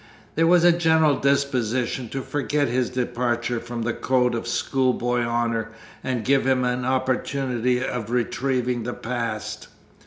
There 0.33 0.47
was 0.47 0.63
a 0.63 0.71
general 0.71 1.19
disposition 1.19 2.09
to 2.09 2.23
forget 2.23 2.67
his 2.67 2.89
departure 2.89 3.59
from 3.59 3.83
the 3.83 3.93
code 3.93 4.33
of 4.33 4.47
schoolboy 4.47 5.21
honour, 5.21 5.69
and 6.03 6.25
give 6.25 6.47
him 6.47 6.63
an 6.63 6.85
opportunity 6.85 7.83
of 7.85 8.09
retrieving 8.09 8.81
the 8.81 8.93
past. 8.95 9.67